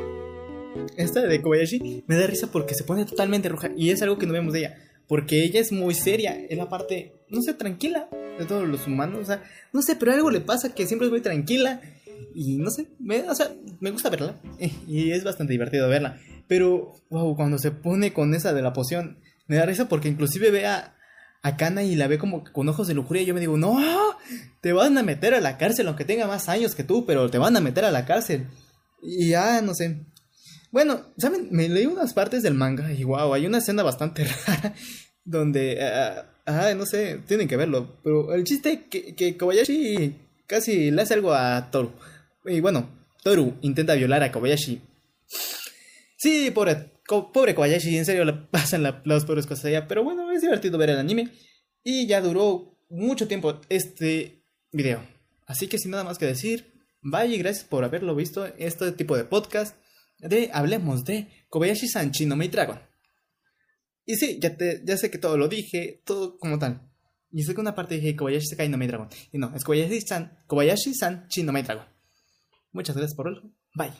esta 0.95 1.21
de 1.21 1.41
Kobayashi 1.41 2.03
me 2.07 2.15
da 2.15 2.27
risa 2.27 2.47
porque 2.51 2.75
se 2.75 2.83
pone 2.83 3.05
totalmente 3.05 3.49
roja. 3.49 3.69
Y 3.75 3.91
es 3.91 4.01
algo 4.01 4.17
que 4.17 4.25
no 4.25 4.33
vemos 4.33 4.53
de 4.53 4.59
ella. 4.59 4.77
Porque 5.07 5.43
ella 5.43 5.59
es 5.59 5.71
muy 5.71 5.93
seria. 5.93 6.37
Es 6.49 6.57
la 6.57 6.69
parte, 6.69 7.13
no 7.29 7.41
sé, 7.41 7.53
tranquila 7.53 8.09
de 8.37 8.45
todos 8.45 8.67
los 8.67 8.87
humanos. 8.87 9.21
O 9.21 9.25
sea, 9.25 9.43
no 9.73 9.81
sé, 9.81 9.95
pero 9.95 10.13
algo 10.13 10.29
le 10.31 10.41
pasa 10.41 10.73
que 10.73 10.87
siempre 10.87 11.07
es 11.07 11.11
muy 11.11 11.21
tranquila. 11.21 11.81
Y 12.33 12.57
no 12.57 12.69
sé, 12.69 12.87
me, 12.99 13.29
o 13.29 13.35
sea, 13.35 13.51
me 13.79 13.91
gusta 13.91 14.09
verla. 14.09 14.39
Y 14.87 15.11
es 15.11 15.23
bastante 15.23 15.53
divertido 15.53 15.87
verla. 15.89 16.19
Pero, 16.47 16.93
wow, 17.09 17.35
cuando 17.35 17.57
se 17.57 17.71
pone 17.71 18.13
con 18.13 18.33
esa 18.33 18.53
de 18.53 18.61
la 18.61 18.73
poción, 18.73 19.19
me 19.47 19.55
da 19.55 19.65
risa 19.65 19.89
porque 19.89 20.07
inclusive 20.07 20.51
ve 20.51 20.65
a, 20.65 20.95
a 21.41 21.57
Kana 21.57 21.83
y 21.83 21.95
la 21.95 22.07
ve 22.07 22.17
como 22.17 22.43
con 22.43 22.69
ojos 22.69 22.87
de 22.87 22.93
lujuria. 22.93 23.23
Y 23.23 23.25
yo 23.25 23.33
me 23.33 23.39
digo, 23.39 23.57
no, 23.57 23.77
te 24.61 24.73
van 24.73 24.97
a 24.97 25.03
meter 25.03 25.33
a 25.33 25.41
la 25.41 25.57
cárcel, 25.57 25.87
aunque 25.87 26.05
tenga 26.05 26.27
más 26.27 26.49
años 26.49 26.75
que 26.75 26.83
tú, 26.83 27.05
pero 27.05 27.29
te 27.29 27.37
van 27.37 27.55
a 27.57 27.61
meter 27.61 27.85
a 27.85 27.91
la 27.91 28.05
cárcel. 28.05 28.47
Y 29.01 29.29
ya, 29.29 29.61
no 29.61 29.73
sé. 29.73 30.05
Bueno, 30.71 31.13
¿saben? 31.17 31.47
Me 31.51 31.69
leí 31.69 31.85
unas 31.85 32.13
partes 32.13 32.43
del 32.43 32.53
manga 32.53 32.91
y 32.91 33.03
wow, 33.03 33.33
hay 33.33 33.45
una 33.45 33.59
escena 33.59 33.83
bastante 33.83 34.25
rara 34.47 34.73
donde... 35.23 35.79
ah, 35.81 36.33
ah 36.47 36.73
no 36.75 36.85
sé, 36.85 37.19
tienen 37.27 37.47
que 37.47 37.57
verlo. 37.57 37.97
Pero 38.03 38.33
el 38.33 38.43
chiste 38.43 38.85
que, 38.89 39.13
que 39.13 39.37
Kobayashi 39.37 40.15
casi 40.47 40.89
le 40.89 41.01
hace 41.01 41.13
algo 41.13 41.33
a 41.33 41.69
Toru. 41.69 41.91
Y 42.45 42.61
bueno, 42.61 42.89
Toru 43.23 43.57
intenta 43.61 43.93
violar 43.93 44.23
a 44.23 44.31
Kobayashi. 44.31 44.81
Sí, 46.17 46.49
pobre, 46.51 46.91
pobre 47.05 47.53
Kobayashi, 47.53 47.97
en 47.97 48.05
serio 48.05 48.25
le 48.25 48.33
pasan 48.33 48.81
las 48.81 49.25
pobres 49.25 49.45
cosas 49.45 49.65
allá. 49.65 49.87
Pero 49.87 50.03
bueno, 50.03 50.31
es 50.31 50.41
divertido 50.41 50.77
ver 50.77 50.89
el 50.91 50.97
anime. 50.97 51.29
Y 51.83 52.07
ya 52.07 52.21
duró 52.21 52.77
mucho 52.89 53.27
tiempo 53.27 53.59
este 53.69 54.41
video. 54.71 55.03
Así 55.45 55.67
que 55.67 55.77
sin 55.77 55.91
nada 55.91 56.03
más 56.03 56.17
que 56.17 56.25
decir, 56.25 56.71
bye 57.01 57.27
y 57.27 57.37
gracias 57.37 57.65
por 57.65 57.83
haberlo 57.83 58.15
visto. 58.15 58.47
Este 58.57 58.91
tipo 58.93 59.15
de 59.15 59.25
podcast 59.25 59.75
de 60.19 60.49
Hablemos 60.53 61.03
de 61.03 61.27
Kobayashi-san 61.49 62.11
Chino 62.11 62.35
Mei 62.35 62.47
Dragon. 62.47 62.79
Y 64.07 64.15
sí, 64.15 64.39
ya, 64.41 64.55
te, 64.55 64.81
ya 64.85 64.95
sé 64.95 65.11
que 65.11 65.17
todo 65.17 65.37
lo 65.37 65.49
dije, 65.49 66.01
todo 66.05 66.39
como 66.39 66.57
tal. 66.57 66.89
Y 67.29 67.43
una 67.59 67.75
parte 67.75 67.95
dije 67.95 68.15
Kobayashi 68.15 68.47
Sekai 68.47 68.69
no 68.69 68.77
Mei 68.77 68.87
Dragon. 68.87 69.09
Y 69.33 69.37
no, 69.37 69.53
es 69.53 69.65
Kobayashi-san, 69.65 70.45
Kobayashi-san 70.47 71.27
Chino 71.27 71.51
Mei 71.51 71.63
Dragon. 71.63 71.85
Muchas 72.71 72.95
gracias 72.95 73.15
por 73.15 73.25
verlo. 73.25 73.51
Bye. 73.75 73.91